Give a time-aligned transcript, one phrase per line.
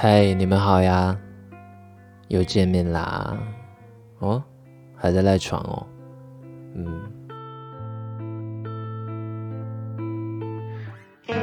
[0.00, 1.18] 嗨，你们好呀，
[2.28, 3.36] 又见面啦！
[4.20, 4.40] 哦，
[4.94, 5.84] 还在赖床哦，
[6.76, 7.02] 嗯。
[11.26, 11.34] 音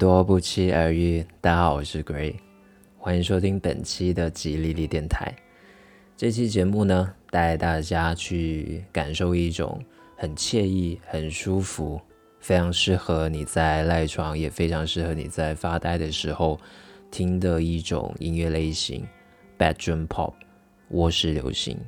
[0.00, 1.22] 多，不期而遇。
[1.42, 2.34] 大家好，我是 Gray，
[2.96, 5.30] 欢迎收听本期的吉利利电台。
[6.16, 9.78] 这期节目呢，带大家去感受一种
[10.16, 12.00] 很惬意、很舒服、
[12.40, 16.58] 非常适合你在赖床，也非常适合你在发呆的时候
[17.10, 19.06] 听的一种音乐类型
[19.58, 20.32] ——Bedroom Pop（
[20.92, 21.78] 卧室流行）。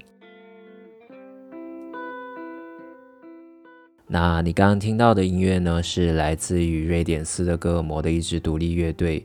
[4.15, 9.25] 那你刚刚听到的音乐呢，是来自于瑞典斯德哥尔摩的一支独立乐队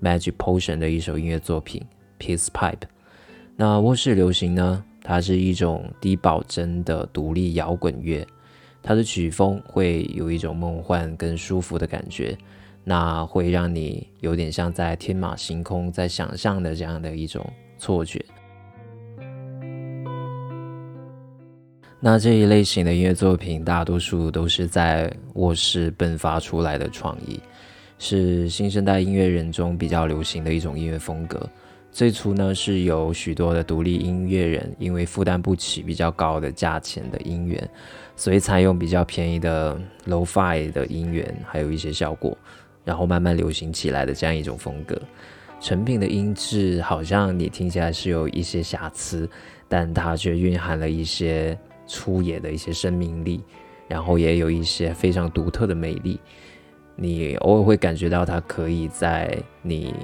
[0.00, 1.82] Magic Potion 的一首音乐作品
[2.24, 2.76] 《Peace Pipe》。
[3.56, 4.84] 那卧室流行呢？
[5.02, 8.24] 它是一种低保真的独立摇滚乐，
[8.80, 12.38] 它的曲风会有一种梦幻跟舒服的感觉，
[12.84, 17.44] 那会让你有点像在天马行空，在想象的这样的一种
[17.76, 18.24] 错觉。
[22.04, 27.38] 那这一类型的音乐作品，大多数都是在卧室迸发出来的创意，
[27.96, 31.48] 是新生代音乐人中比较流行的一种音乐风格。
[31.92, 37.70] 最初呢，是有许多的独立音乐人，因为负担不起比较高的价钱的音源，
[38.16, 42.36] 所以采用比较便宜的 lo-fi 的音源，还有一些效果，
[42.84, 45.00] 然后慢慢流行起来的这样一种风格。
[45.60, 49.30] 成品的音质好像你听起来是有一些瑕疵，
[49.68, 51.56] 但它却蕴含了一些
[51.92, 53.42] 粗野的一些生命力，
[53.86, 56.18] 然后也有一些非常独特的魅力。
[56.96, 59.94] 你偶尔会感觉到它可以在你。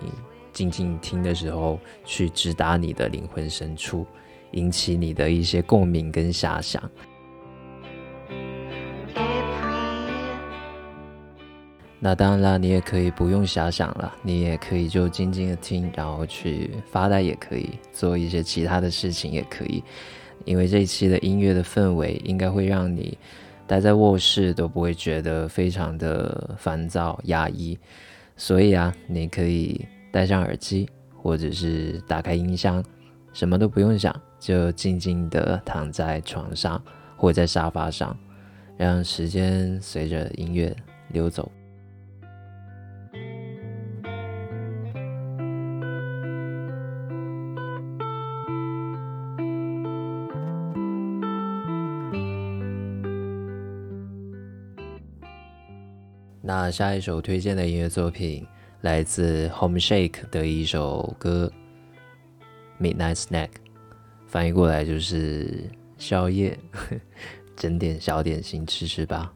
[0.51, 4.05] 静静听的时候，去直达你的灵魂深处，
[4.51, 6.83] 引起你的一些共鸣跟遐想。
[12.01, 19.85] 那当然啦，你也可以不用遐想了，你也可以就静静的听，然后去发呆也可以，做一些其他的事情也可以。
[20.45, 23.17] 因为这一期的音乐的氛围，应该会让你
[23.67, 27.79] 待在卧室都不会觉得非常的烦躁压抑。
[28.37, 29.87] 所以啊，你可以。
[30.11, 30.89] 戴上耳机，
[31.23, 32.83] 或者是打开音箱，
[33.35, 36.83] 什么都不用想，就静静的躺在床上
[37.15, 38.19] 或在沙发上，
[38.79, 40.75] 让时间随着音乐
[41.13, 41.53] 流走。
[56.71, 58.47] 下一首推荐的音乐作品。
[58.83, 61.51] 来自 Home Shake 的一首歌
[62.83, 63.49] 《Midnight Snack》，
[64.29, 66.57] 翻译过来就是宵夜，
[67.57, 69.33] 整点小点心吃吃吧。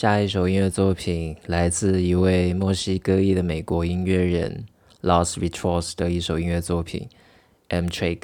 [0.00, 4.64] 下一首音乐作品来自一位墨西哥裔的美国音乐人
[5.02, 7.06] Los Vitros 的一首音乐作品
[7.68, 8.20] M Trick。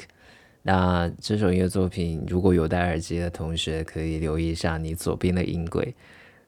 [0.63, 5.93] 那这首音乐作品，如果有戴耳机的同学可以留意一下你左边的音轨，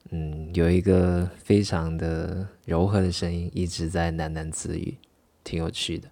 [0.09, 4.98] 嗯，有一个非常的柔和的声音一直在喃喃自语，
[5.43, 6.09] 挺有趣的。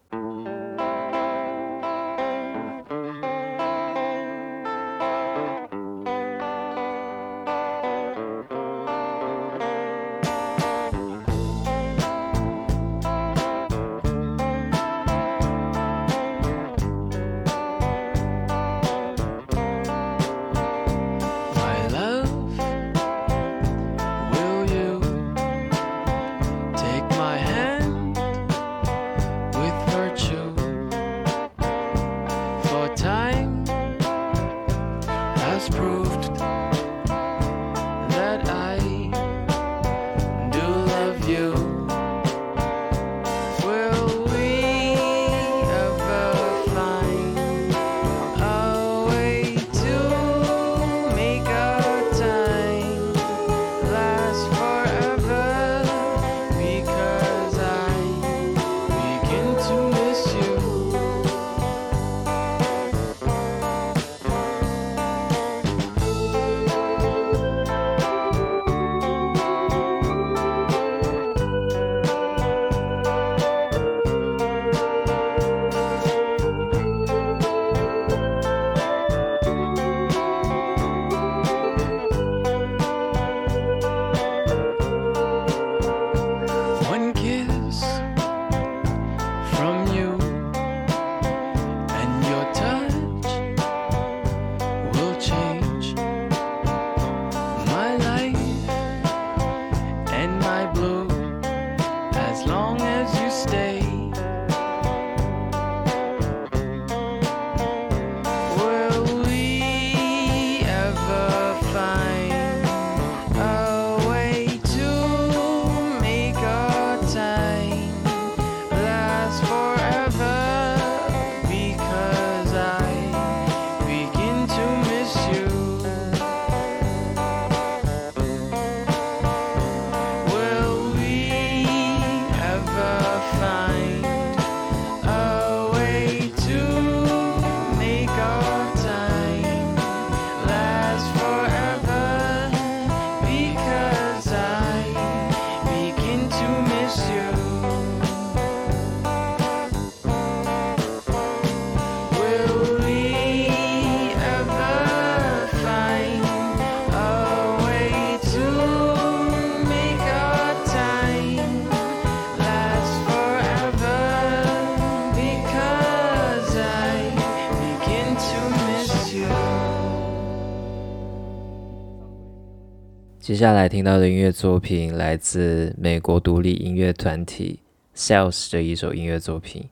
[173.27, 177.59] 接下来听到的音乐作品来自美国独立音乐团体
[177.93, 179.63] Sales 的一首音乐作品《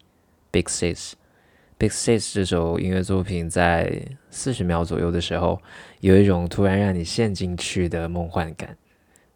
[0.52, 0.94] Big Six》。
[1.78, 5.58] 《Big Six》这首音乐作品在四十秒左右的时候，
[6.02, 8.76] 有一种突然让你陷进去的梦幻感，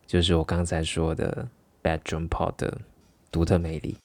[0.06, 1.48] 就是我刚才说的
[1.82, 2.78] Bedroom Pop 的
[3.32, 3.96] 独特魅力。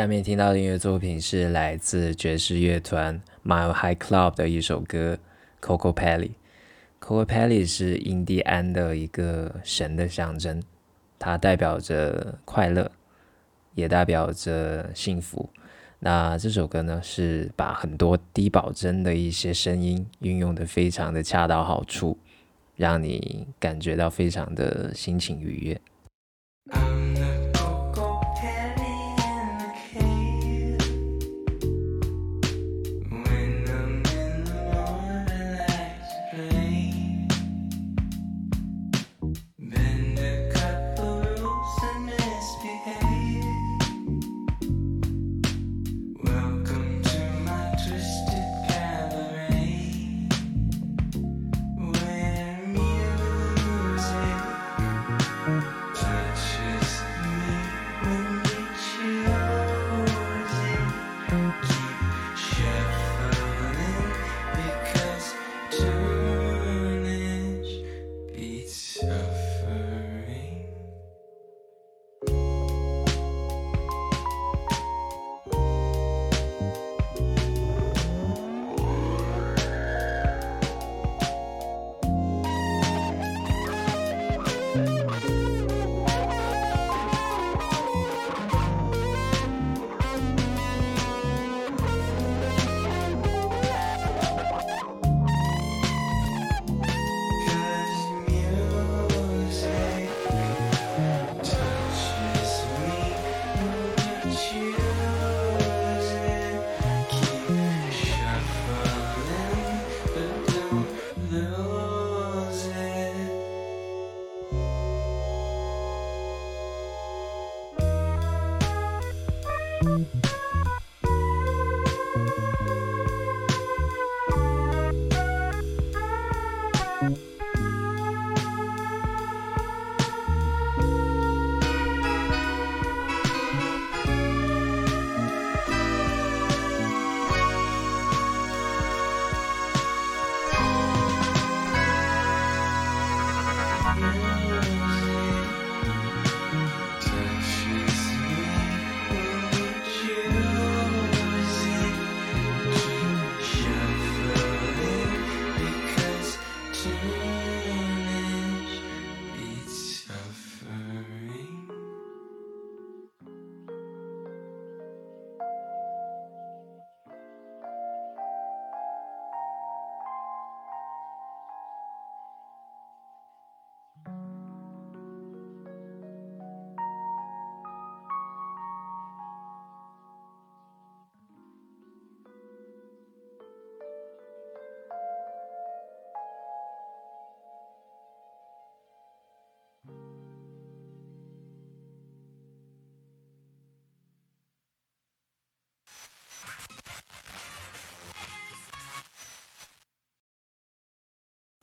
[0.00, 5.18] 下面听到的音乐作品是来自爵士乐团 Mile High Club 的一首歌
[5.62, 6.30] 《Coco Pelli》。
[7.06, 10.62] Coco Pelli 是印第安的一个神的象征，
[11.18, 12.90] 它代表着快乐，
[13.74, 15.50] 也代表着幸福。
[15.98, 22.16] 那这首歌呢，是把很多低保真的一些声音运用的非常的恰到好处，
[22.74, 25.80] 让你感觉到非常的心情愉悦。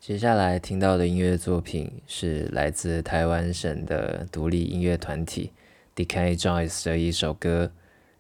[0.07, 5.51] 接下来听到的音乐作品是来自台湾省的独立音乐团体
[5.97, 7.65] Decay Joyce 的一首歌《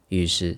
[0.09, 0.55] 浴室》。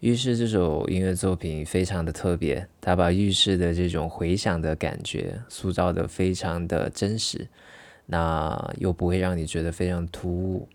[0.00, 7.48] 浴室这首音乐作品非常的特别，它把浴室的这种回响的感觉塑造的非常的真实，
[8.04, 10.68] 那又不会让你觉得非常突兀。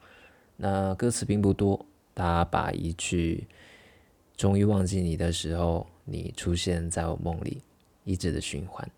[0.57, 3.47] 那歌词并不多，它把一句
[4.35, 7.61] “终于忘记你的时候，你出现在我梦里”
[8.03, 8.89] 一直的循环。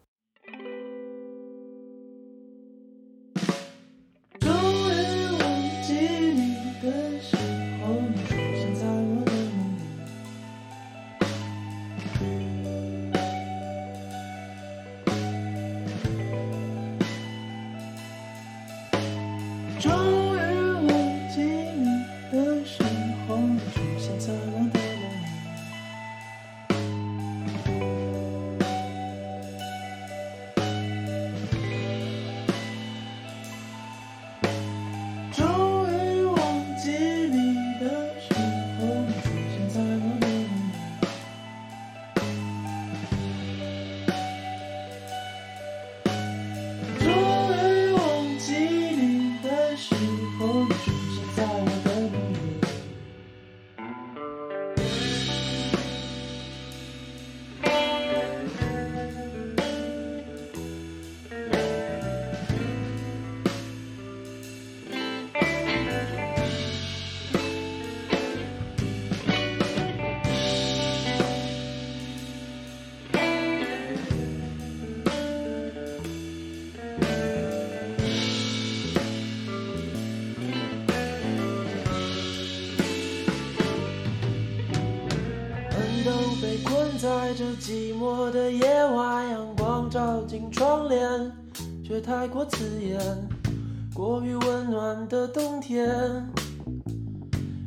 [87.03, 91.29] 在这寂寞的夜晚，阳光照进窗帘，
[91.83, 92.97] 却太过刺眼。
[93.93, 95.85] 过于温暖的冬天，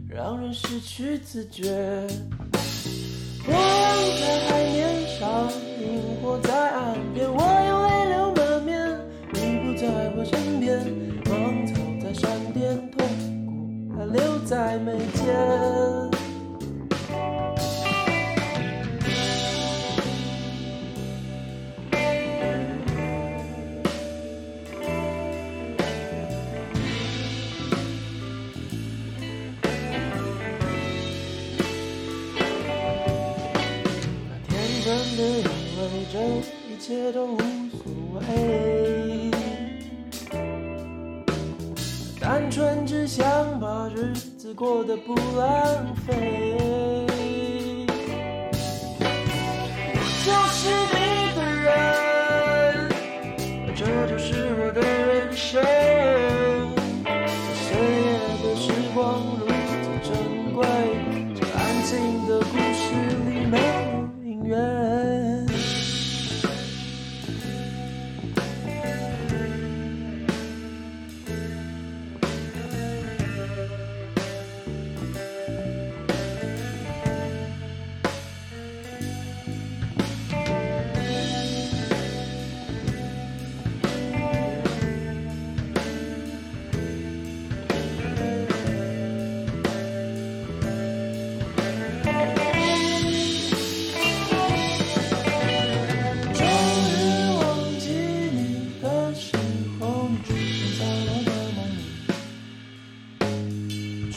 [0.08, 1.68] 让人失去自觉。
[3.46, 3.58] 我望
[4.18, 8.98] 在海面上，萤火在岸边，我又泪流满面。
[9.34, 10.80] 你不在我身边，
[11.26, 13.06] 芒草在山巅，痛
[13.44, 16.15] 苦还留在眉间。
[36.16, 36.22] 这
[36.72, 37.44] 一切都无所
[38.20, 39.30] 谓，
[42.18, 47.04] 单纯只想把日子过得不浪费。
[49.92, 50.96] 我就是你
[51.36, 51.76] 的人，
[53.76, 55.62] 这就是我的人生。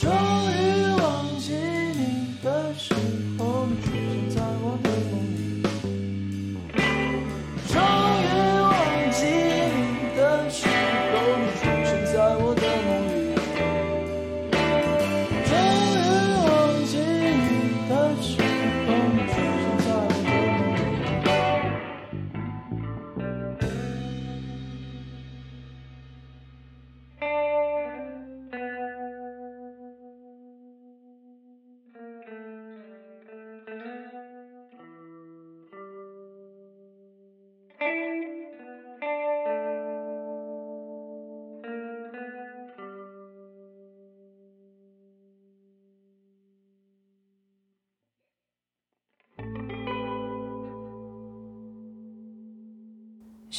[0.07, 0.28] 里。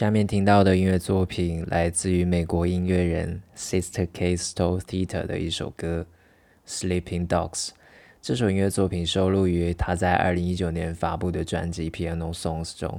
[0.01, 6.07] 下面听到的音乐作品来自于美国音乐人 Sister K Stole Theater 的一首歌
[6.67, 7.67] 《Sleeping Dogs》。
[8.23, 12.99] 这首音乐作品收录于他在二零一九年发布的专辑《Piano Songs》中。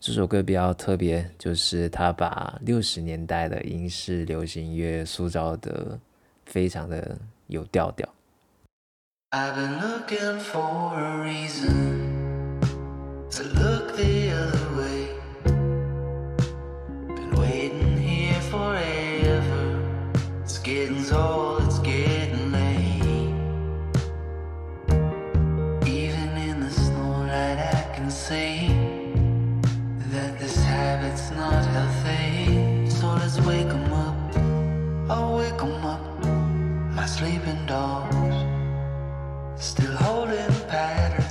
[0.00, 6.00] 这首歌比较特别，就是他把六十年代的英式流行音乐塑造的
[6.46, 8.08] 非常的有调调。
[9.32, 12.08] I've been looking for a reason
[13.32, 14.97] to look the other way.
[37.18, 38.36] Sleeping dogs.
[39.60, 41.27] Still holding patterns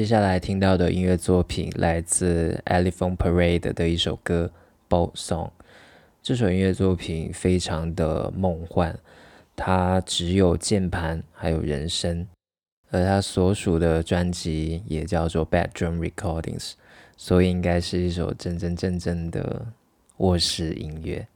[0.00, 4.50] 接下来听到的音乐作品来自 Elephant Parade 的一首歌
[4.90, 5.48] 《Boat Song》。
[6.22, 8.98] 这首音乐作品非常的梦幻，
[9.54, 12.26] 它只有键盘还有人声，
[12.90, 16.72] 而它所属的专辑也叫做 Bedroom Recordings，
[17.18, 19.66] 所以应该是一首真真正正的
[20.16, 21.28] 卧室音乐。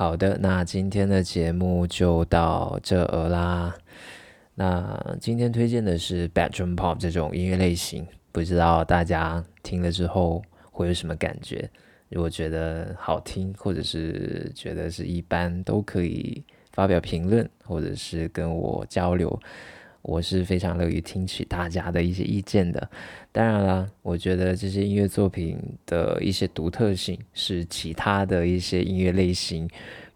[0.00, 3.76] 好的，那今天的节目就到这儿啦。
[4.54, 11.68] 那今天推荐的是 bedroom pop 这种音乐类型，不知道大家听了之后会有什么感觉？
[12.08, 19.38] 如果觉得好听，或者是觉得是一般，都可以发表评论，或者是跟我交流。
[20.02, 22.88] 我是非常乐于听取大家的一些意见的。
[23.32, 29.68] 当然啦，我觉得这些音乐作品的一些独特性是其他的一些音乐类型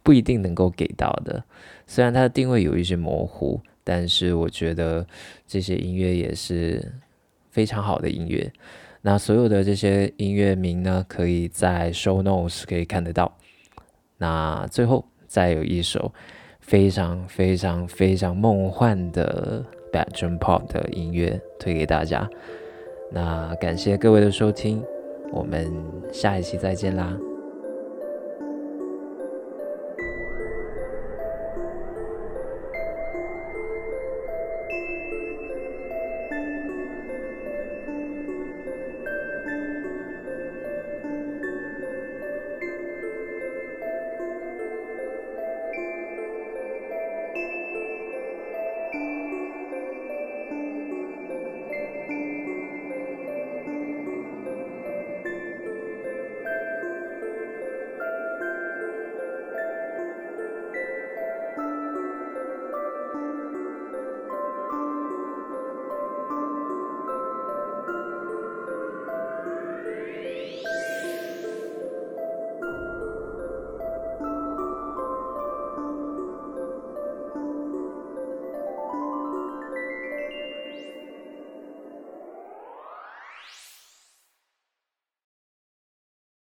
[0.03, 1.43] 不一定能够给到的。
[1.87, 5.07] 虽然它的定位有一些模糊，但是我觉得
[5.47, 6.93] 这些音乐也是
[7.51, 8.51] 非常好的音乐。
[9.03, 13.37] 那所有的这些音乐名呢，可以在 show notes 可以看得到。
[14.17, 16.13] 那最后再有一首
[16.61, 19.63] 非常非常非常梦幻的
[19.95, 22.29] bedroom pop 的音乐推给大家。
[23.13, 24.83] 那感谢各位的收听，
[25.31, 25.73] 我们
[26.13, 27.17] 下一期再见啦，